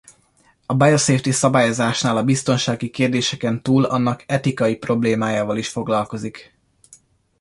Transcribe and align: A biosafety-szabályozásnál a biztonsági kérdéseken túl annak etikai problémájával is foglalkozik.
A 0.65 0.73
biosafety-szabályozásnál 0.75 2.17
a 2.17 2.23
biztonsági 2.23 2.89
kérdéseken 2.89 3.63
túl 3.63 3.85
annak 3.85 4.23
etikai 4.27 4.75
problémájával 4.75 5.57
is 5.57 5.69
foglalkozik. 5.69 6.57